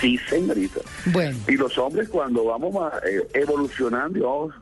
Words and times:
Sí, 0.00 0.18
señorita. 0.28 0.80
Bueno. 1.06 1.38
Y 1.48 1.56
los 1.56 1.76
hombres 1.78 2.08
cuando 2.08 2.44
vamos 2.44 2.74
a, 2.76 2.98
eh, 3.06 3.26
evolucionando 3.34 4.18
y 4.18 4.22
vamos 4.22 4.54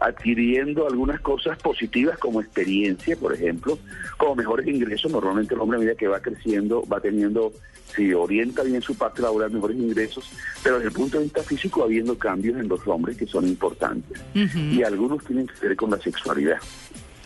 adquiriendo 0.00 0.86
algunas 0.86 1.20
cosas 1.20 1.58
positivas 1.58 2.18
como 2.18 2.40
experiencia, 2.40 3.16
por 3.16 3.32
ejemplo, 3.32 3.78
como 4.18 4.34
mejores 4.36 4.66
ingresos, 4.66 5.10
normalmente 5.10 5.54
el 5.54 5.60
hombre 5.60 5.76
a 5.76 5.80
medida 5.80 5.94
que 5.94 6.08
va 6.08 6.20
creciendo 6.20 6.84
va 6.86 7.00
teniendo, 7.00 7.52
si 7.94 8.12
orienta 8.12 8.62
bien 8.62 8.82
su 8.82 8.94
parte 8.96 9.22
laboral, 9.22 9.50
mejores 9.50 9.76
ingresos, 9.76 10.30
pero 10.62 10.76
desde 10.76 10.88
el 10.88 10.94
punto 10.94 11.18
de 11.18 11.24
vista 11.24 11.42
físico 11.42 11.84
habiendo 11.84 12.18
cambios 12.18 12.58
en 12.58 12.68
los 12.68 12.86
hombres 12.86 13.16
que 13.16 13.26
son 13.26 13.46
importantes. 13.46 14.20
Y 14.34 14.82
algunos 14.82 15.24
tienen 15.24 15.46
que 15.46 15.68
ver 15.68 15.76
con 15.76 15.90
la 15.90 15.98
sexualidad. 15.98 16.58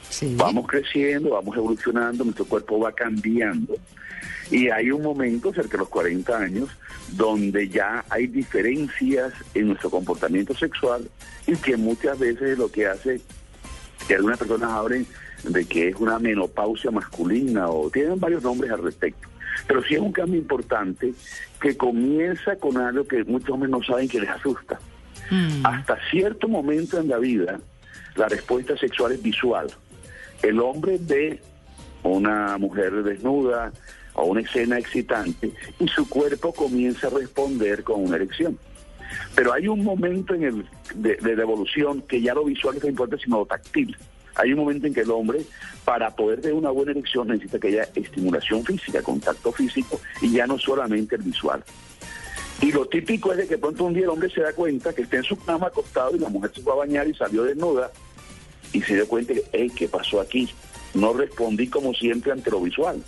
Sí. 0.09 0.35
Vamos 0.37 0.67
creciendo, 0.67 1.31
vamos 1.31 1.57
evolucionando, 1.57 2.25
nuestro 2.25 2.45
cuerpo 2.45 2.81
va 2.81 2.93
cambiando. 2.93 3.75
Y 4.51 4.71
hay 4.71 4.91
un 4.91 5.03
momento, 5.03 5.53
cerca 5.53 5.73
de 5.73 5.79
los 5.79 5.89
40 5.89 6.39
años, 6.39 6.71
donde 7.13 7.69
ya 7.69 8.05
hay 8.09 8.27
diferencias 8.27 9.33
en 9.55 9.69
nuestro 9.69 9.91
comportamiento 9.91 10.55
sexual 10.55 11.09
y 11.47 11.57
que 11.57 11.77
muchas 11.77 12.19
veces 12.19 12.59
lo 12.59 12.71
que 12.71 12.87
hace 12.87 13.21
que 14.07 14.15
algunas 14.15 14.39
personas 14.39 14.71
hablen 14.71 15.07
de 15.45 15.65
que 15.65 15.89
es 15.89 15.97
una 15.97 16.19
menopausia 16.19 16.91
masculina 16.91 17.69
o 17.69 17.91
tienen 17.91 18.19
varios 18.19 18.43
nombres 18.43 18.71
al 18.71 18.83
respecto. 18.83 19.29
Pero 19.67 19.83
sí 19.83 19.95
es 19.95 20.01
un 20.01 20.13
cambio 20.13 20.39
importante 20.39 21.13
que 21.61 21.77
comienza 21.77 22.57
con 22.57 22.77
algo 22.79 23.07
que 23.07 23.25
muchos 23.25 23.51
hombres 23.51 23.71
no 23.71 23.83
saben 23.83 24.09
que 24.09 24.21
les 24.21 24.31
asusta. 24.31 24.79
Hasta 25.63 25.99
cierto 26.11 26.49
momento 26.49 26.99
en 26.99 27.09
la 27.09 27.19
vida, 27.19 27.61
la 28.17 28.29
respuesta 28.29 28.77
sexual 28.79 29.13
es 29.13 29.23
visual. 29.23 29.69
El 30.43 30.59
hombre 30.61 30.99
ve 31.01 31.41
una 32.03 32.57
mujer 32.59 33.03
desnuda 33.03 33.73
o 34.19 34.27
una 34.27 34.41
escena 34.41 34.79
excitante 34.79 35.53
y 35.79 35.89
su 35.89 36.09
cuerpo 36.09 36.53
comienza 36.53 37.07
a 37.07 37.11
responder 37.11 37.85
con 37.85 38.05
una 38.05 38.17
erección. 38.17 38.59
Pero 39.35 39.53
hay 39.53 39.69
un 39.69 39.83
momento 39.85 40.35
en 40.35 40.43
el 40.43 40.67
de, 40.95 41.17
de 41.17 41.37
la 41.37 41.43
evolución 41.43 42.03
que 42.03 42.21
ya 42.21 42.35
lo 42.35 42.45
visual 42.45 42.79
no 42.83 42.89
importa 42.89 43.17
sino 43.17 43.39
lo 43.39 43.47
táctil. 43.47 43.97
Hay 44.35 44.53
un 44.53 44.59
momento 44.61 44.87
en 44.87 44.95
que 44.95 45.01
el 45.01 45.11
hombre, 45.11 45.41
para 45.85 46.15
poder 46.15 46.41
tener 46.41 46.55
una 46.55 46.71
buena 46.71 46.93
erección, 46.93 47.29
necesita 47.29 47.59
que 47.59 47.69
haya 47.69 47.89
estimulación 47.95 48.65
física, 48.65 49.03
contacto 49.03 49.51
físico, 49.51 50.01
y 50.23 50.31
ya 50.31 50.47
no 50.47 50.59
solamente 50.59 51.17
el 51.17 51.23
visual. 51.23 51.65
Y 52.61 52.71
lo 52.71 52.87
típico 52.87 53.33
es 53.33 53.39
de 53.39 53.49
que 53.49 53.59
pronto 53.59 53.85
un 53.85 53.95
día 53.95 54.05
el 54.05 54.11
hombre 54.11 54.31
se 54.31 54.41
da 54.41 54.53
cuenta 54.53 54.93
que 54.93 55.03
está 55.03 55.17
en 55.17 55.25
su 55.25 55.37
cama 55.37 55.69
acostado 55.69 56.15
y 56.15 56.21
la 56.21 56.29
mujer 56.29 56.53
se 56.55 56.63
fue 56.63 56.73
a 56.73 56.77
bañar 56.77 57.09
y 57.09 57.15
salió 57.15 57.45
desnuda 57.45 57.91
y 58.73 58.81
se 58.83 58.95
dio 58.95 59.09
cuenta 59.09 59.35
que, 59.35 59.43
hey, 59.53 59.73
¿qué 59.75 59.89
pasó 59.89 60.21
aquí? 60.21 60.49
No 60.95 61.13
respondí 61.13 61.69
como 61.69 61.93
siempre 61.95 62.33
ante 62.33 62.51
lo 62.51 62.61
visual. 62.61 63.03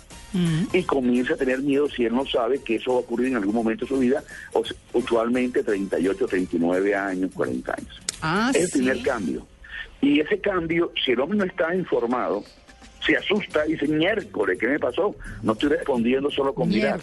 Y 0.73 0.83
comienza 0.83 1.33
a 1.33 1.37
tener 1.37 1.59
miedo 1.61 1.89
si 1.89 2.05
él 2.05 2.13
no 2.15 2.25
sabe 2.25 2.59
que 2.59 2.75
eso 2.75 2.91
va 2.91 2.97
a 2.97 3.01
ocurrir 3.01 3.27
en 3.27 3.35
algún 3.37 3.53
momento 3.55 3.85
de 3.85 3.89
su 3.89 3.99
vida, 3.99 4.23
o 4.53 4.63
se- 4.63 4.75
usualmente 4.93 5.63
38, 5.63 6.25
39 6.27 6.95
años, 6.95 7.31
40 7.33 7.73
años. 7.73 8.01
Ah, 8.21 8.51
es 8.53 8.61
el 8.61 8.67
sí. 8.67 8.71
primer 8.79 9.01
cambio. 9.01 9.45
Y 10.01 10.19
ese 10.19 10.39
cambio, 10.39 10.91
si 11.03 11.11
el 11.11 11.19
hombre 11.19 11.37
no 11.39 11.43
está 11.45 11.75
informado, 11.75 12.43
se 13.05 13.17
asusta 13.17 13.67
y 13.67 13.73
dice, 13.73 13.87
miércoles, 13.87 14.57
¿qué 14.59 14.67
me 14.67 14.79
pasó? 14.79 15.15
No 15.43 15.53
estoy 15.53 15.69
respondiendo 15.69 16.29
solo 16.31 16.53
con 16.53 16.69
mirar 16.69 17.01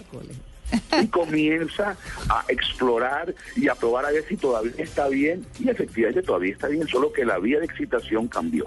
y 1.03 1.07
comienza 1.09 1.97
a 2.29 2.45
explorar 2.49 3.35
y 3.57 3.69
a 3.69 3.75
probar 3.75 4.05
a 4.07 4.11
ver 4.11 4.25
si 4.29 4.37
todavía 4.37 4.73
está 4.79 5.09
bien 5.09 5.45
y 5.59 5.69
efectivamente 5.69 6.23
todavía 6.23 6.53
está 6.53 6.69
bien, 6.69 6.87
solo 6.89 7.13
que 7.13 7.25
la 7.25 7.39
vía 7.39 7.59
de 7.59 7.65
excitación 7.67 8.29
cambió. 8.29 8.67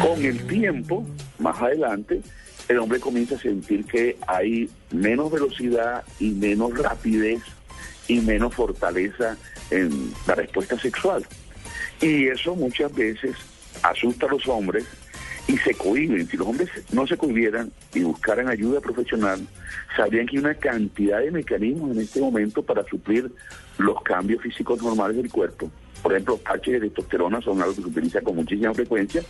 Con 0.00 0.24
el 0.24 0.46
tiempo, 0.46 1.06
más 1.38 1.60
adelante, 1.60 2.20
el 2.68 2.78
hombre 2.78 3.00
comienza 3.00 3.34
a 3.34 3.38
sentir 3.38 3.84
que 3.84 4.16
hay 4.26 4.70
menos 4.90 5.30
velocidad 5.30 6.04
y 6.18 6.30
menos 6.30 6.76
rapidez 6.78 7.42
y 8.08 8.20
menos 8.20 8.54
fortaleza 8.54 9.36
en 9.70 10.12
la 10.26 10.34
respuesta 10.34 10.78
sexual. 10.78 11.26
Y 12.00 12.28
eso 12.28 12.54
muchas 12.54 12.94
veces 12.94 13.36
asusta 13.82 14.26
a 14.26 14.30
los 14.30 14.46
hombres 14.48 14.84
y 15.46 15.56
se 15.58 15.74
cohiben. 15.74 16.26
Si 16.28 16.36
los 16.36 16.48
hombres 16.48 16.70
no 16.92 17.06
se 17.06 17.16
cohibieran 17.16 17.70
y 17.94 18.00
buscaran 18.00 18.48
ayuda 18.48 18.80
profesional, 18.80 19.46
sabrían 19.96 20.26
que 20.26 20.36
hay 20.36 20.44
una 20.44 20.54
cantidad 20.54 21.20
de 21.20 21.30
mecanismos 21.30 21.92
en 21.92 22.02
este 22.02 22.20
momento 22.20 22.62
para 22.62 22.84
suplir 22.84 23.30
los 23.78 24.00
cambios 24.02 24.42
físicos 24.42 24.82
normales 24.82 25.16
del 25.16 25.30
cuerpo. 25.30 25.70
Por 26.04 26.12
ejemplo, 26.12 26.36
parches 26.36 26.74
de 26.74 26.80
testosterona 26.80 27.40
son 27.40 27.62
algo 27.62 27.74
que 27.74 27.80
se 27.80 27.88
utiliza 27.88 28.20
con 28.20 28.36
muchísima 28.36 28.74
frecuencia, 28.74 29.22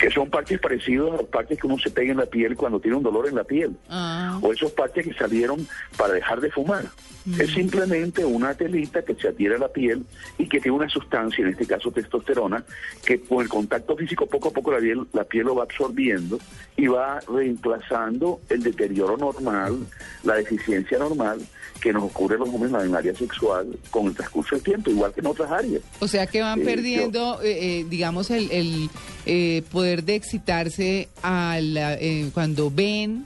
que 0.00 0.10
son 0.10 0.28
parches 0.28 0.58
parecidos 0.58 1.14
a 1.14 1.16
los 1.18 1.28
parches 1.28 1.60
que 1.60 1.66
uno 1.68 1.78
se 1.78 1.90
pega 1.90 2.10
en 2.10 2.18
la 2.18 2.26
piel 2.26 2.56
cuando 2.56 2.80
tiene 2.80 2.96
un 2.96 3.04
dolor 3.04 3.28
en 3.28 3.36
la 3.36 3.44
piel. 3.44 3.76
Ah, 3.88 4.36
o 4.42 4.52
esos 4.52 4.72
parches 4.72 5.06
que 5.06 5.14
salieron 5.14 5.64
para 5.96 6.14
dejar 6.14 6.40
de 6.40 6.50
fumar. 6.50 6.86
Es 7.38 7.52
simplemente 7.52 8.24
una 8.24 8.52
telita 8.54 9.02
que 9.02 9.14
se 9.14 9.28
adhiere 9.28 9.54
a 9.54 9.58
la 9.58 9.68
piel 9.68 10.04
y 10.38 10.48
que 10.48 10.58
tiene 10.58 10.76
una 10.76 10.88
sustancia, 10.88 11.44
en 11.44 11.52
este 11.52 11.66
caso 11.66 11.92
testosterona, 11.92 12.64
que 13.06 13.20
con 13.20 13.40
el 13.40 13.48
contacto 13.48 13.96
físico 13.96 14.26
poco 14.26 14.48
a 14.48 14.52
poco 14.52 14.72
la 14.72 14.80
piel, 14.80 15.06
la 15.12 15.22
piel 15.22 15.46
lo 15.46 15.54
va 15.54 15.62
absorbiendo 15.62 16.40
y 16.76 16.88
va 16.88 17.20
reemplazando 17.28 18.40
el 18.48 18.64
deterioro 18.64 19.16
normal, 19.16 19.86
la 20.24 20.34
deficiencia 20.34 20.98
normal 20.98 21.38
que 21.82 21.92
nos 21.92 22.04
ocurre 22.04 22.36
a 22.36 22.38
los 22.38 22.48
hombres 22.48 22.72
en 22.72 22.80
el 22.80 22.94
área 22.94 23.14
sexual 23.14 23.66
con 23.90 24.06
el 24.06 24.14
transcurso 24.14 24.54
del 24.54 24.62
tiempo, 24.64 24.90
igual 24.90 25.12
que 25.12 25.20
en 25.20 25.26
otras 25.26 25.50
áreas. 25.50 25.82
o 26.00 26.06
sea 26.06 26.26
que 26.26 26.40
van 26.40 26.60
Eh, 26.60 26.64
perdiendo, 26.64 27.42
eh, 27.42 27.80
eh, 27.80 27.86
digamos, 27.88 28.30
el, 28.30 28.50
el, 28.52 28.90
eh, 29.26 29.62
poder 29.72 30.04
de 30.04 30.14
excitarse 30.14 31.08
a 31.22 31.58
la- 31.60 31.94
eh, 31.94 32.30
cuando 32.32 32.70
ven, 32.70 33.24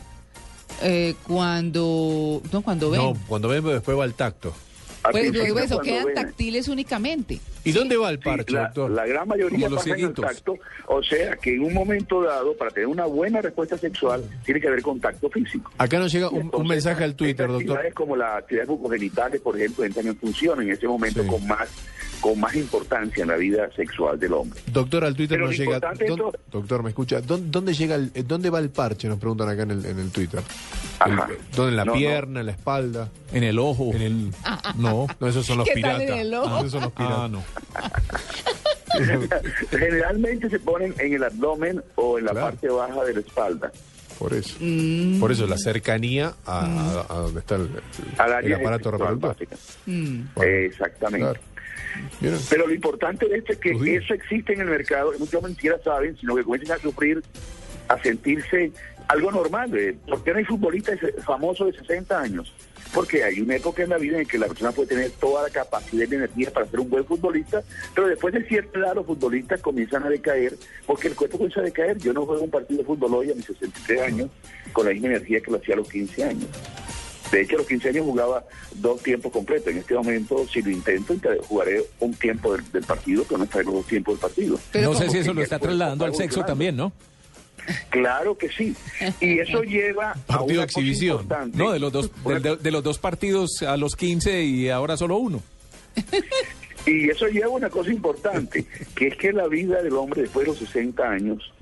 eh, 0.82 1.14
cuando... 1.26 2.40
No, 2.52 2.62
cuando 2.62 2.90
ven. 2.90 3.00
No, 3.02 3.12
cuando 3.28 3.48
ven 3.48 3.62
después 3.64 3.96
va 3.98 4.04
el 4.04 4.14
tacto. 4.14 4.54
Pues 5.12 5.32
luego 5.32 5.58
eso, 5.58 5.80
quedan 5.80 6.06
ven- 6.06 6.14
táctiles 6.14 6.68
únicamente. 6.68 7.40
¿Y 7.64 7.72
dónde 7.72 7.96
va 7.96 8.10
el 8.10 8.18
Sí, 8.18 8.22
parche, 8.24 8.52
la, 8.52 8.62
doctor? 8.64 8.90
la 8.92 9.06
gran 9.06 9.26
mayoría 9.26 9.68
pasa 9.68 9.82
en 9.88 9.90
el 9.94 9.98
cieguitos. 10.00 10.24
tacto, 10.24 10.54
o 10.86 11.02
sea 11.02 11.36
que 11.36 11.54
en 11.54 11.62
un 11.64 11.74
momento 11.74 12.22
dado, 12.22 12.56
para 12.56 12.70
tener 12.70 12.86
una 12.86 13.06
buena 13.06 13.42
respuesta 13.42 13.76
sexual, 13.76 14.22
tiene 14.44 14.60
que 14.60 14.68
haber 14.68 14.82
contacto 14.82 15.28
físico. 15.30 15.72
Acá 15.78 15.98
nos 15.98 16.12
llega 16.12 16.28
un, 16.28 16.36
un 16.36 16.42
Entonces, 16.42 16.68
mensaje 16.68 17.04
al 17.04 17.14
Twitter, 17.16 17.46
doctor. 17.48 17.62
actividades 17.62 17.94
como 17.94 18.14
las 18.16 18.38
actividades 18.38 18.68
bucogenitales, 18.68 19.40
por 19.40 19.56
ejemplo, 19.56 19.84
entran 19.84 20.06
en 20.06 20.16
función 20.16 20.62
en 20.62 20.70
ese 20.70 20.86
momento 20.86 21.22
Sí. 21.22 21.28
con 21.28 21.46
más 21.46 21.68
con 22.20 22.40
más 22.40 22.54
importancia 22.56 23.22
en 23.22 23.28
la 23.28 23.36
vida 23.36 23.68
sexual 23.76 24.18
del 24.18 24.32
hombre. 24.32 24.58
Doctor, 24.72 25.04
al 25.04 25.14
Twitter 25.14 25.36
Pero 25.36 25.48
nos 25.48 25.58
llega. 25.58 25.74
importante 25.76 26.04
es 26.06 26.10
¿dó- 26.10 26.14
esto- 26.28 26.40
Doctor, 26.50 26.82
¿me 26.82 26.88
escucha? 26.88 27.20
¿Dónde, 27.20 27.48
dónde 27.50 27.74
llega 27.74 27.94
el, 27.94 28.10
eh, 28.14 28.22
¿Dónde 28.26 28.48
va 28.48 28.58
el 28.58 28.70
parche? 28.70 29.06
Nos 29.06 29.18
preguntan 29.18 29.50
acá 29.50 29.62
en 29.64 29.72
el, 29.72 29.84
en 29.84 29.98
el 29.98 30.10
Twitter. 30.10 30.40
Ajá. 30.98 31.28
¿En 31.58 31.76
la 31.76 31.84
No, 31.84 31.92
no. 31.92 31.98
pierna, 31.98 32.40
en 32.40 32.46
la 32.46 32.52
espalda? 32.52 33.08
En 33.32 33.42
el 33.44 33.58
ojo. 33.58 33.90
En 33.94 34.02
el. 34.02 34.30
No, 34.76 35.06
no, 35.20 35.26
esos 35.28 35.44
son 35.46 35.58
los 35.58 35.66
¿Qué 35.68 35.74
piratas. 35.74 35.98
tal 35.98 36.08
en 36.08 36.18
el 36.18 36.34
ojo? 36.34 36.48
Ah, 36.54 36.58
esos 36.60 36.72
son 36.72 36.82
los 36.82 36.92
piratas. 36.92 37.18
Ah, 37.18 37.28
no. 37.28 37.44
Generalmente 39.70 40.48
se 40.50 40.58
ponen 40.58 40.94
en 40.98 41.14
el 41.14 41.24
abdomen 41.24 41.82
o 41.96 42.18
en 42.18 42.24
la 42.26 42.32
Claro. 42.32 42.46
parte 42.46 42.68
baja 42.68 43.04
de 43.04 43.14
la 43.14 43.20
espalda. 43.20 43.72
Por 44.18 44.32
eso. 44.32 44.56
Mm. 44.60 45.20
Por 45.20 45.30
eso 45.32 45.46
la 45.46 45.58
cercanía 45.58 46.32
a, 46.46 46.60
a- 46.64 47.06
a 47.12 47.16
donde 47.18 47.40
está 47.40 47.56
el, 47.56 47.68
aparato 48.54 48.90
reproductor. 48.90 49.36
Mm. 49.86 50.20
Bueno, 50.34 50.52
Exactamente. 50.52 51.40
Pero 52.50 52.66
lo 52.66 52.74
importante 52.74 53.26
de 53.28 53.38
esto 53.38 53.52
es 53.52 53.58
que 53.58 53.70
eso 53.96 54.12
existe 54.14 54.52
en 54.52 54.60
el 54.60 54.66
mercado, 54.68 55.12
muchos 55.18 55.42
siquiera 55.50 55.78
saben, 55.82 56.16
sino 56.18 56.34
que 56.36 56.44
comienzan 56.44 56.78
a 56.78 56.80
sufrir, 56.82 57.22
a 57.88 58.02
sentirse 58.02 58.72
algo 59.08 59.30
normal. 59.30 59.70
eh. 59.76 59.96
¿Por 60.08 60.22
qué 60.24 60.32
no 60.32 60.38
hay 60.38 60.44
futbolistas 60.44 60.98
famosos 61.24 61.72
de 61.72 61.78
60 61.78 62.20
años? 62.20 62.52
Porque 62.94 63.24
hay 63.24 63.40
una 63.40 63.56
época 63.56 63.82
en 63.82 63.90
la 63.90 63.98
vida 63.98 64.18
en 64.18 64.26
que 64.26 64.38
la 64.38 64.46
persona 64.46 64.70
puede 64.72 64.88
tener 64.88 65.10
toda 65.20 65.42
la 65.42 65.50
capacidad 65.50 66.08
de 66.08 66.16
energía 66.16 66.50
para 66.52 66.66
ser 66.66 66.80
un 66.80 66.88
buen 66.88 67.04
futbolista, 67.04 67.62
pero 67.94 68.06
después 68.06 68.32
de 68.32 68.44
cierta 68.46 68.78
edad 68.78 68.94
los 68.94 69.04
futbolistas 69.06 69.60
comienzan 69.60 70.04
a 70.04 70.08
decaer, 70.08 70.54
porque 70.86 71.08
el 71.08 71.14
cuerpo 71.14 71.36
comienza 71.36 71.60
a 71.60 71.64
decaer. 71.64 71.98
Yo 71.98 72.12
no 72.12 72.24
juego 72.24 72.42
un 72.44 72.50
partido 72.50 72.78
de 72.78 72.86
fútbol 72.86 73.14
hoy 73.14 73.32
a 73.32 73.34
mis 73.34 73.44
63 73.44 74.02
años 74.02 74.30
con 74.72 74.86
la 74.86 74.92
misma 74.92 75.08
energía 75.08 75.40
que 75.40 75.50
lo 75.50 75.58
hacía 75.58 75.74
a 75.74 75.78
los 75.78 75.88
15 75.88 76.24
años. 76.24 76.46
De 77.30 77.40
hecho, 77.40 77.56
a 77.56 77.58
los 77.58 77.66
15 77.66 77.88
años 77.88 78.04
jugaba 78.04 78.44
dos 78.76 79.02
tiempos 79.02 79.32
completos. 79.32 79.72
En 79.72 79.78
este 79.78 79.94
momento, 79.94 80.46
si 80.46 80.62
lo 80.62 80.70
intento, 80.70 81.14
jugaré 81.48 81.82
un 81.98 82.14
tiempo 82.14 82.52
del, 82.56 82.70
del 82.70 82.84
partido, 82.84 83.24
pero 83.24 83.38
no 83.38 83.44
estaré 83.44 83.64
los 83.64 83.74
dos 83.74 83.86
tiempos 83.86 84.14
del 84.14 84.20
partido. 84.20 84.60
Pero 84.70 84.92
no 84.92 84.98
sé 84.98 85.10
si 85.10 85.18
eso 85.18 85.34
lo 85.34 85.42
está 85.42 85.58
trasladando 85.58 86.04
al 86.04 86.14
sexo 86.14 86.44
también, 86.44 86.76
¿no? 86.76 86.92
Claro 87.90 88.36
que 88.36 88.48
sí. 88.48 88.74
Y 89.20 89.38
eso 89.38 89.62
lleva 89.64 90.12
a 90.12 90.14
Partido 90.14 90.46
de 90.46 90.54
una 90.54 90.66
cosa 90.66 90.80
exhibición. 90.80 91.20
importante. 91.22 91.58
No, 91.58 91.72
de 91.72 91.78
los 91.78 91.92
dos, 91.92 92.10
de 92.62 92.70
los 92.70 92.82
dos 92.82 92.98
partidos 92.98 93.62
a 93.62 93.76
los 93.76 93.96
15 93.96 94.42
y 94.42 94.68
ahora 94.68 94.96
solo 94.96 95.16
uno. 95.16 95.42
Y 96.86 97.10
eso 97.10 97.26
lleva 97.26 97.46
a 97.46 97.50
una 97.50 97.68
cosa 97.68 97.90
importante, 97.90 98.64
que 98.94 99.08
es 99.08 99.16
que 99.16 99.32
la 99.32 99.48
vida 99.48 99.82
del 99.82 99.94
hombre 99.94 100.22
después 100.22 100.46
de 100.46 100.52
los 100.52 100.60
60 100.60 101.02
años 101.02 101.52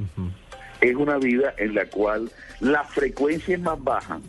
es 0.82 0.94
una 0.96 1.16
vida 1.16 1.54
en 1.56 1.74
la 1.74 1.86
cual 1.86 2.30
la 2.60 2.84
frecuencia 2.84 3.54
es 3.54 3.60
más 3.62 3.82
baja 3.82 4.20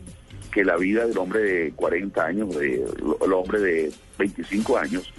que 0.53 0.63
la 0.63 0.77
vida 0.77 1.05
del 1.05 1.17
hombre 1.17 1.41
de 1.41 1.71
40 1.73 2.25
años, 2.25 2.55
de, 2.55 2.75
el 3.25 3.33
hombre 3.33 3.59
de 3.59 3.91
25 4.17 4.77
años. 4.77 5.13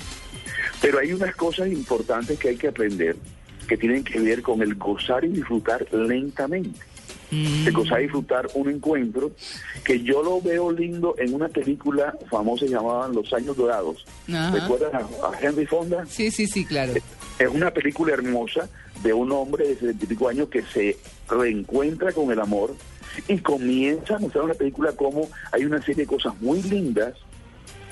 Pero 0.81 0.99
hay 0.99 1.13
unas 1.13 1.37
cosas 1.37 1.69
importantes 1.69 2.39
que 2.39 2.49
hay 2.49 2.57
que 2.57 2.69
aprender 2.69 3.17
que 3.67 3.77
tienen 3.77 4.05
que 4.05 4.19
ver 4.21 4.43
con 4.43 4.63
el 4.63 4.75
gozar 4.75 5.25
y 5.25 5.29
disfrutar 5.29 5.87
lentamente. 5.93 6.81
El 7.31 7.73
gozar 7.73 8.01
y 8.01 8.05
disfrutar 8.05 8.49
un 8.55 8.71
encuentro 8.71 9.33
que 9.85 10.01
yo 10.01 10.23
lo 10.23 10.41
veo 10.41 10.71
lindo 10.71 11.17
en 11.19 11.35
una 11.35 11.49
película 11.49 12.17
famosa 12.31 12.67
llamada 12.67 13.09
Los 13.09 13.33
Años 13.33 13.57
Dorados. 13.57 14.05
Ajá. 14.29 14.53
¿Recuerdan 14.53 14.95
a, 14.95 14.99
a 14.99 15.41
Henry 15.41 15.67
Fonda? 15.67 16.07
Sí, 16.07 16.31
sí, 16.31 16.47
sí, 16.47 16.65
claro. 16.65 16.93
Es 17.39 17.49
una 17.49 17.73
película 17.73 18.15
hermosa 18.15 18.69
de 19.03 19.13
un 19.13 19.33
hombre 19.33 19.67
de 19.69 19.75
70 19.75 20.05
y 20.05 20.09
pico 20.09 20.29
años 20.29 20.49
que 20.49 20.63
se 20.63 20.97
reencuentra 21.29 22.13
con 22.13 22.31
el 22.31 22.41
amor 22.41 22.75
y 23.29 23.39
comienza 23.39 24.17
a 24.17 24.19
mostrar 24.19 24.45
en 24.45 24.49
la 24.49 24.55
película 24.55 24.93
cómo 24.93 25.29
hay 25.53 25.65
una 25.65 25.81
serie 25.81 26.05
de 26.05 26.07
cosas 26.07 26.41
muy 26.41 26.63
lindas 26.63 27.15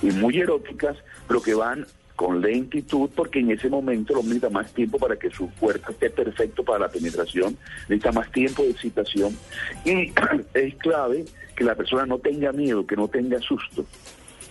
y 0.02 0.06
muy 0.06 0.38
eróticas, 0.38 0.96
pero 1.26 1.42
que 1.42 1.54
van 1.54 1.86
con 2.16 2.40
lentitud 2.40 3.10
porque 3.14 3.40
en 3.40 3.50
ese 3.50 3.68
momento 3.68 4.14
hombre 4.14 4.34
necesita 4.34 4.50
más 4.50 4.72
tiempo 4.72 4.98
para 4.98 5.16
que 5.16 5.30
su 5.30 5.50
cuerpo 5.50 5.90
esté 5.90 6.10
perfecto 6.10 6.62
para 6.62 6.80
la 6.80 6.88
penetración, 6.88 7.56
necesita 7.88 8.12
más 8.12 8.30
tiempo 8.30 8.62
de 8.62 8.70
excitación 8.70 9.36
y 9.84 10.12
es 10.54 10.74
clave 10.76 11.24
que 11.56 11.64
la 11.64 11.74
persona 11.74 12.06
no 12.06 12.18
tenga 12.18 12.52
miedo, 12.52 12.86
que 12.86 12.96
no 12.96 13.08
tenga 13.08 13.40
susto, 13.40 13.84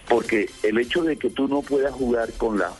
porque 0.10 0.50
el 0.64 0.78
hecho 0.78 1.04
de 1.04 1.18
que 1.18 1.30
tú 1.30 1.48
no 1.48 1.62
puedas 1.62 1.94
jugar 1.94 2.32
con 2.34 2.58
la 2.60 2.72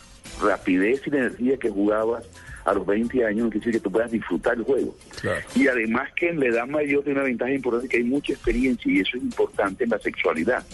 rapidez 0.42 1.02
y 1.06 1.10
la 1.10 1.18
energía 1.18 1.56
que 1.56 1.70
jugabas 1.70 2.24
a 2.64 2.72
los 2.72 2.86
20 2.86 3.24
años 3.24 3.44
no 3.44 3.50
quiere 3.50 3.66
decir 3.66 3.72
que 3.74 3.84
tú 3.84 3.90
puedas 3.90 4.10
disfrutar 4.10 4.56
el 4.56 4.64
juego. 4.64 4.96
Claro. 5.20 5.40
Y 5.54 5.68
además 5.68 6.10
que 6.14 6.30
en 6.30 6.40
la 6.40 6.46
edad 6.46 6.66
mayor 6.66 7.04
tiene 7.04 7.20
una 7.20 7.28
ventaja 7.28 7.52
importante 7.52 7.88
que 7.88 7.98
hay 7.98 8.04
mucha 8.04 8.32
experiencia 8.32 8.90
y 8.90 9.00
eso 9.00 9.16
es 9.16 9.22
importante 9.22 9.84
en 9.84 9.90
la 9.90 9.98
sexualidad. 9.98 10.64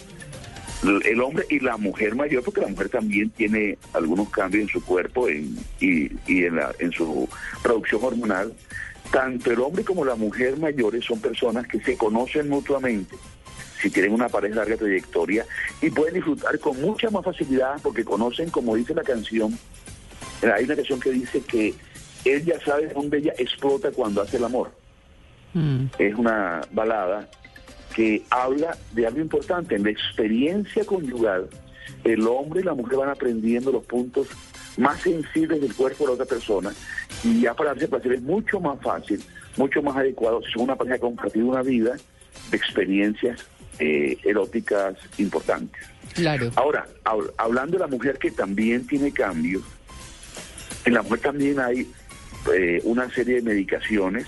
El 0.83 1.21
hombre 1.21 1.45
y 1.49 1.59
la 1.59 1.77
mujer 1.77 2.15
mayor, 2.15 2.43
porque 2.43 2.61
la 2.61 2.67
mujer 2.67 2.89
también 2.89 3.29
tiene 3.29 3.77
algunos 3.93 4.29
cambios 4.29 4.63
en 4.63 4.69
su 4.69 4.83
cuerpo 4.83 5.29
en- 5.29 5.55
y, 5.79 6.09
y 6.27 6.45
en, 6.45 6.55
la- 6.55 6.73
en 6.79 6.91
su 6.91 7.29
producción 7.61 8.03
hormonal, 8.03 8.53
tanto 9.11 9.51
el 9.51 9.59
hombre 9.59 9.83
como 9.83 10.03
la 10.05 10.15
mujer 10.15 10.57
mayores 10.57 11.05
son 11.05 11.19
personas 11.21 11.67
que 11.67 11.79
se 11.81 11.95
conocen 11.97 12.49
mutuamente, 12.49 13.15
si 13.79 13.89
tienen 13.91 14.11
una 14.13 14.27
pareja 14.29 14.55
de 14.55 14.59
larga 14.61 14.77
trayectoria, 14.77 15.45
y 15.81 15.91
pueden 15.91 16.15
disfrutar 16.15 16.57
con 16.59 16.79
mucha 16.81 17.09
más 17.11 17.23
facilidad 17.25 17.79
porque 17.83 18.03
conocen, 18.03 18.49
como 18.49 18.75
dice 18.75 18.95
la 18.95 19.03
canción, 19.03 19.57
hay 20.41 20.63
una 20.65 20.75
canción 20.75 20.99
que 20.99 21.11
dice 21.11 21.41
que 21.41 21.75
él 22.25 22.43
ya 22.45 22.59
sabe 22.65 22.87
dónde 22.87 23.19
ella 23.19 23.33
explota 23.37 23.91
cuando 23.91 24.21
hace 24.23 24.37
el 24.37 24.45
amor. 24.45 24.71
Mm. 25.53 25.87
es 25.99 26.15
una 26.15 26.61
balada 26.71 27.29
que 27.95 28.23
habla 28.29 28.77
de 28.93 29.05
algo 29.07 29.19
importante. 29.19 29.75
En 29.75 29.83
la 29.83 29.89
experiencia 29.91 30.83
conyugal, 30.85 31.47
el 32.03 32.27
hombre 32.27 32.61
y 32.61 32.63
la 32.63 32.73
mujer 32.73 32.97
van 32.99 33.09
aprendiendo 33.09 33.71
los 33.71 33.85
puntos 33.85 34.27
más 34.77 35.01
sensibles 35.01 35.59
del 35.61 35.75
cuerpo 35.75 36.03
de 36.03 36.07
la 36.07 36.13
otra 36.13 36.25
persona 36.25 36.71
y 37.23 37.41
ya 37.41 37.53
para 37.53 37.71
darse 37.71 37.87
placer 37.89 38.13
es 38.13 38.21
mucho 38.21 38.59
más 38.59 38.79
fácil, 38.81 39.21
mucho 39.57 39.81
más 39.81 39.97
adecuado 39.97 40.41
si 40.41 40.51
son 40.53 40.63
una 40.63 40.75
pareja 40.77 40.95
que 40.95 40.99
ha 41.05 41.09
compartido 41.09 41.45
una 41.47 41.61
vida 41.61 41.95
de 42.49 42.57
experiencias 42.57 43.45
eh, 43.79 44.17
eróticas 44.23 44.95
importantes. 45.17 45.81
Claro. 46.13 46.49
Ahora, 46.55 46.87
hab- 47.03 47.31
hablando 47.37 47.73
de 47.77 47.79
la 47.79 47.87
mujer 47.87 48.17
que 48.17 48.31
también 48.31 48.87
tiene 48.87 49.11
cambios, 49.11 49.63
en 50.85 50.93
la 50.93 51.01
mujer 51.01 51.19
también 51.19 51.59
hay 51.59 51.87
eh, 52.55 52.79
una 52.85 53.09
serie 53.13 53.35
de 53.35 53.41
medicaciones, 53.41 54.25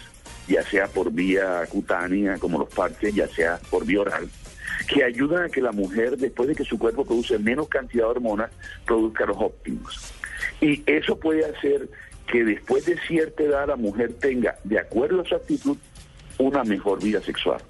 ya 0.48 0.64
sea 0.64 0.88
por 0.88 1.12
vía 1.12 1.66
cutánea, 1.70 2.38
como 2.38 2.60
los 2.60 2.70
parches, 2.70 3.14
ya 3.14 3.28
sea 3.28 3.60
por 3.70 3.86
vía 3.86 4.02
oral, 4.02 4.30
que 4.88 5.04
ayudan 5.04 5.46
a 5.46 5.50
que 5.50 5.62
la 5.62 5.72
mujer, 5.72 6.18
después 6.18 6.50
de 6.50 6.56
que 6.56 6.64
su 6.64 6.78
cuerpo 6.78 7.06
produce 7.06 7.38
menos 7.40 7.68
cantidad 7.68 8.04
de 8.06 8.10
hormonas, 8.10 8.52
produzca 8.86 9.26
los 9.26 9.38
óptimos. 9.38 10.14
Y 10.62 10.84
eso 10.86 11.18
puede 11.18 11.46
hacer 11.46 11.90
que 12.28 12.44
después 12.44 12.86
de 12.86 12.98
cierta 13.08 13.44
edad 13.44 13.68
la 13.68 13.76
mujer 13.76 14.14
tenga, 14.14 14.58
de 14.64 14.80
acuerdo 14.80 15.22
a 15.22 15.26
su 15.26 15.36
actitud, 15.36 15.78
una 16.38 16.64
mejor 16.64 17.02
vida 17.02 17.22
sexual. 17.22 17.62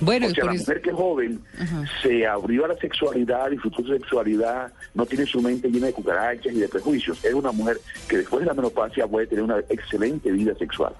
Bueno, 0.00 0.28
O 0.28 0.30
sea, 0.30 0.46
la 0.46 0.54
mujer 0.54 0.80
que 0.80 0.90
es 0.90 0.96
joven 0.96 1.40
Ajá. 1.58 1.84
se 2.02 2.26
abrió 2.26 2.64
a 2.64 2.68
la 2.68 2.76
sexualidad, 2.76 3.50
disfrutó 3.50 3.82
su 3.82 3.92
sexualidad, 3.92 4.72
no 4.94 5.04
tiene 5.04 5.26
su 5.26 5.42
mente 5.42 5.68
llena 5.68 5.86
de 5.86 5.92
cucarachas 5.92 6.54
y 6.54 6.60
de 6.60 6.68
prejuicios. 6.68 7.22
Es 7.22 7.34
una 7.34 7.52
mujer 7.52 7.78
que 8.08 8.18
después 8.18 8.40
de 8.40 8.46
la 8.46 8.54
menopausia 8.54 9.06
puede 9.06 9.26
tener 9.26 9.44
una 9.44 9.58
excelente 9.68 10.32
vida 10.32 10.54
sexual. 10.54 10.94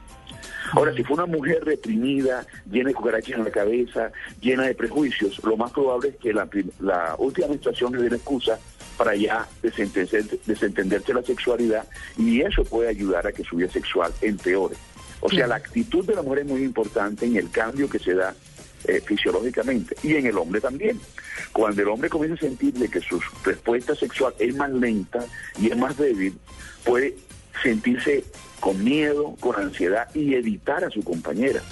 Ahora, 0.73 0.95
si 0.95 1.03
fue 1.05 1.15
una 1.15 1.27
mujer 1.27 1.65
reprimida, 1.65 2.47
llena 2.71 2.89
de 2.89 2.95
cucarachas 2.95 3.39
en 3.39 3.45
la 3.45 3.51
cabeza, 3.51 4.13
llena 4.41 4.65
de 4.65 4.75
prejuicios, 4.75 5.43
lo 5.45 5.57
más 5.57 5.73
probable 5.73 6.11
es 6.11 6.17
que 6.17 6.33
la, 6.33 6.49
última 7.19 7.49
menstruación 7.49 7.93
le 7.93 8.03
dé 8.03 8.11
la 8.11 8.17
excusa 8.17 8.59
para 8.97 9.15
ya 9.15 9.47
desentender, 9.63 10.25
desentenderse 10.47 11.15
la 11.15 11.23
sexualidad 11.23 11.87
y 12.19 12.43
eso 12.43 12.65
puede 12.65 12.89
ayudar 12.89 13.27
a 13.27 13.33
que 13.33 13.45
su 13.45 13.57
vida 13.57 13.71
sexual 13.71 14.13
empeore. 14.21 14.77
O 15.21 15.31
sea, 15.31 15.47
la 15.47 15.57
actitud 15.57 16.05
de 16.05 16.15
la 16.15 16.23
mujer 16.23 16.41
es 16.41 16.47
muy 16.47 16.63
importante 16.63 17.27
en 17.27 17.37
el 17.37 17.51
cambio 17.51 17.89
que 17.89 17.99
se 17.99 18.15
da 18.15 18.35
eh, 18.85 19.03
fisiológicamente 19.05 19.95
y 20.03 20.17
en 20.17 20.27
el 20.27 20.39
hombre 20.39 20.61
también. 20.61 20.99
Cuando 21.53 21.83
el 21.83 21.89
hombre 21.89 22.09
comienza 22.09 22.37
a 22.37 22.49
sentir 22.49 22.73
de 22.75 22.89
que 22.89 23.01
su 23.01 23.21
respuesta 23.45 23.95
sexual 23.95 24.35
es 24.39 24.55
más 24.55 24.71
lenta 24.71 25.25
y 25.59 25.71
es 25.71 25.77
más 25.77 25.97
débil, 25.99 26.39
puede 26.85 27.17
sentirse 27.63 28.25
con 28.61 28.83
miedo, 28.83 29.37
con 29.41 29.57
ansiedad 29.57 30.09
y 30.15 30.35
evitar 30.35 30.85
a 30.85 30.91
su 30.91 31.03
compañera. 31.03 31.63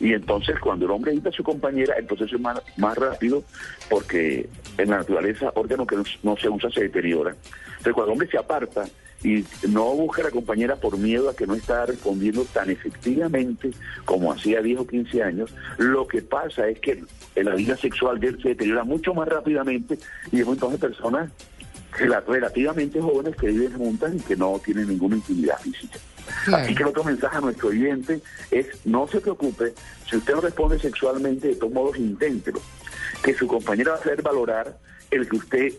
Y 0.00 0.14
entonces 0.14 0.58
cuando 0.58 0.86
el 0.86 0.92
hombre 0.92 1.12
evita 1.12 1.28
a 1.28 1.32
su 1.32 1.44
compañera, 1.44 1.94
el 1.98 2.06
proceso 2.06 2.36
es 2.36 2.40
más, 2.40 2.60
más 2.78 2.96
rápido 2.96 3.44
porque 3.90 4.48
en 4.78 4.90
la 4.90 4.98
naturaleza 4.98 5.52
órgano 5.54 5.86
que 5.86 5.96
no, 6.22 6.36
se 6.36 6.48
usa 6.48 6.70
se 6.70 6.82
deteriora. 6.84 7.36
Entonces 7.68 7.92
cuando 7.92 8.04
el 8.04 8.12
hombre 8.12 8.28
se 8.28 8.38
aparta 8.38 8.86
y 9.22 9.44
no 9.68 9.84
busca 9.94 10.22
a 10.22 10.24
la 10.24 10.30
compañera 10.30 10.76
por 10.76 10.96
miedo 10.96 11.28
a 11.28 11.36
que 11.36 11.46
no 11.46 11.54
está 11.54 11.84
respondiendo 11.84 12.46
tan 12.46 12.70
efectivamente 12.70 13.70
como 14.06 14.32
hacía 14.32 14.62
10 14.62 14.80
o 14.80 14.86
15 14.86 15.22
años, 15.22 15.54
lo 15.76 16.08
que 16.08 16.22
pasa 16.22 16.66
es 16.68 16.80
que 16.80 17.04
la 17.36 17.54
vida 17.54 17.76
sexual 17.76 18.18
de 18.18 18.28
él 18.28 18.38
se 18.42 18.48
deteriora 18.50 18.84
mucho 18.84 19.12
más 19.12 19.28
rápidamente 19.28 19.98
y 20.32 20.40
es 20.40 20.48
entonces 20.48 20.80
personas 20.80 21.30
relativamente 21.98 23.00
jóvenes 23.00 23.36
que 23.36 23.48
viven 23.48 23.72
juntas 23.72 24.14
y 24.14 24.20
que 24.20 24.36
no 24.36 24.60
tienen 24.64 24.88
ninguna 24.88 25.16
intimidad 25.16 25.58
física. 25.58 25.98
Claro. 26.44 26.64
Así 26.64 26.74
que 26.74 26.82
el 26.82 26.88
otro 26.88 27.04
mensaje 27.04 27.36
a 27.36 27.40
nuestro 27.40 27.68
oyente 27.68 28.20
es 28.50 28.66
no 28.84 29.06
se 29.08 29.20
preocupe, 29.20 29.74
si 30.08 30.16
usted 30.16 30.34
no 30.34 30.40
responde 30.40 30.78
sexualmente, 30.78 31.48
de 31.48 31.54
todos 31.56 31.72
modos 31.72 31.98
inténtelo. 31.98 32.60
Que 33.22 33.34
su 33.34 33.46
compañera 33.46 33.92
va 33.92 33.96
a 33.98 34.00
hacer 34.00 34.22
valorar 34.22 34.76
el 35.10 35.28
que 35.28 35.36
usted 35.36 35.72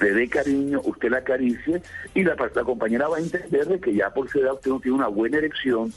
le 0.00 0.12
dé 0.12 0.28
cariño, 0.28 0.80
usted 0.84 1.10
la 1.10 1.18
acaricie 1.18 1.82
y 2.14 2.24
la, 2.24 2.34
la 2.34 2.64
compañera 2.64 3.08
va 3.08 3.18
a 3.18 3.20
entender 3.20 3.66
de 3.66 3.80
que 3.80 3.94
ya 3.94 4.10
por 4.10 4.30
su 4.30 4.40
edad 4.40 4.54
usted 4.54 4.70
no 4.70 4.80
tiene 4.80 4.96
una 4.96 5.08
buena 5.08 5.38
erección 5.38 5.92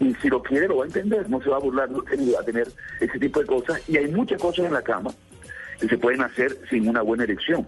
y 0.00 0.14
si 0.16 0.28
lo 0.28 0.42
quiere 0.42 0.68
lo 0.68 0.78
va 0.78 0.84
a 0.84 0.86
entender, 0.86 1.28
no 1.28 1.40
se 1.40 1.48
va 1.48 1.56
a 1.56 1.60
burlar 1.60 1.88
de 1.88 1.96
usted 1.96 2.18
ni 2.18 2.30
va 2.30 2.40
a 2.40 2.44
tener 2.44 2.68
ese 3.00 3.18
tipo 3.18 3.40
de 3.40 3.46
cosas 3.46 3.80
y 3.88 3.96
hay 3.96 4.08
muchas 4.08 4.40
cosas 4.40 4.66
en 4.66 4.74
la 4.74 4.82
cama 4.82 5.10
que 5.80 5.88
se 5.88 5.98
pueden 5.98 6.22
hacer 6.22 6.56
sin 6.68 6.88
una 6.88 7.02
buena 7.02 7.24
erección. 7.24 7.66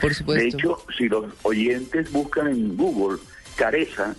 Por 0.00 0.14
supuesto. 0.14 0.42
De 0.42 0.48
hecho, 0.48 0.78
si 0.96 1.08
los 1.08 1.26
oyentes 1.42 2.10
buscan 2.12 2.48
en 2.48 2.76
Google 2.76 3.18
careza, 3.56 4.14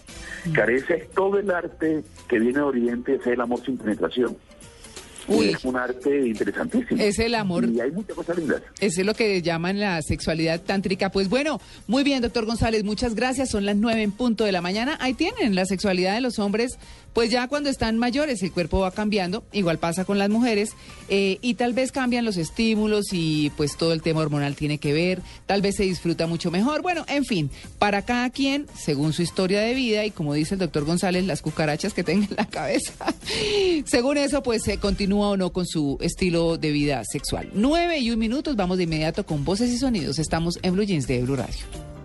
careza 0.53 0.95
es 0.95 1.09
todo 1.11 1.39
el 1.39 1.49
arte 1.49 2.03
que 2.27 2.39
viene 2.39 2.59
de 2.59 2.63
Oriente, 2.63 3.15
es 3.15 3.27
el 3.27 3.41
amor 3.41 3.63
sin 3.63 3.77
penetración. 3.77 4.37
Uy. 5.29 5.49
Es 5.49 5.63
un 5.63 5.75
arte 5.75 6.27
interesantísimo. 6.27 7.01
Es 7.01 7.19
el 7.19 7.35
amor. 7.35 7.65
Y 7.65 7.79
hay 7.79 7.91
muchas 7.91 8.15
cosas 8.15 8.37
lindas. 8.37 8.63
Eso 8.79 9.01
es 9.01 9.05
lo 9.05 9.13
que 9.13 9.41
llaman 9.43 9.79
la 9.79 10.01
sexualidad 10.01 10.59
tántrica. 10.61 11.11
Pues 11.11 11.29
bueno, 11.29 11.61
muy 11.85 12.03
bien, 12.03 12.21
doctor 12.21 12.45
González, 12.45 12.83
muchas 12.83 13.13
gracias. 13.13 13.49
Son 13.51 13.65
las 13.65 13.75
nueve 13.75 14.01
en 14.01 14.11
punto 14.11 14.43
de 14.43 14.51
la 14.51 14.61
mañana. 14.61 14.97
Ahí 14.99 15.13
tienen 15.13 15.53
la 15.53 15.65
sexualidad 15.65 16.15
de 16.15 16.21
los 16.21 16.39
hombres. 16.39 16.79
Pues 17.13 17.31
ya 17.31 17.47
cuando 17.47 17.69
están 17.69 17.97
mayores 17.97 18.41
el 18.43 18.51
cuerpo 18.51 18.79
va 18.79 18.91
cambiando, 18.91 19.43
igual 19.51 19.77
pasa 19.77 20.05
con 20.05 20.17
las 20.17 20.29
mujeres, 20.29 20.71
eh, 21.09 21.37
y 21.41 21.55
tal 21.55 21.73
vez 21.73 21.91
cambian 21.91 22.25
los 22.25 22.37
estímulos 22.37 23.07
y 23.11 23.51
pues 23.57 23.77
todo 23.77 23.93
el 23.93 24.01
tema 24.01 24.21
hormonal 24.21 24.55
tiene 24.55 24.77
que 24.77 24.93
ver, 24.93 25.21
tal 25.45 25.61
vez 25.61 25.75
se 25.75 25.83
disfruta 25.83 26.27
mucho 26.27 26.51
mejor. 26.51 26.81
Bueno, 26.81 27.05
en 27.07 27.25
fin, 27.25 27.49
para 27.77 28.03
cada 28.03 28.29
quien, 28.29 28.67
según 28.77 29.13
su 29.13 29.21
historia 29.21 29.61
de 29.61 29.73
vida 29.73 30.05
y 30.05 30.11
como 30.11 30.33
dice 30.33 30.55
el 30.55 30.59
doctor 30.59 30.85
González, 30.85 31.25
las 31.25 31.41
cucarachas 31.41 31.93
que 31.93 32.03
tenga 32.03 32.27
en 32.29 32.35
la 32.35 32.45
cabeza, 32.45 32.93
según 33.85 34.17
eso 34.17 34.43
pues 34.43 34.63
se 34.63 34.77
continúa 34.77 35.29
o 35.29 35.37
no 35.37 35.51
con 35.51 35.65
su 35.65 35.97
estilo 36.01 36.57
de 36.57 36.71
vida 36.71 37.03
sexual. 37.05 37.49
Nueve 37.53 37.99
y 37.99 38.11
un 38.11 38.19
minutos, 38.19 38.55
vamos 38.55 38.77
de 38.77 38.83
inmediato 38.83 39.25
con 39.25 39.43
voces 39.43 39.71
y 39.71 39.77
sonidos. 39.77 40.19
Estamos 40.19 40.59
en 40.61 40.73
Blue 40.73 40.83
Jeans 40.83 41.07
de 41.07 41.21
Blue 41.23 41.35
Radio. 41.35 41.98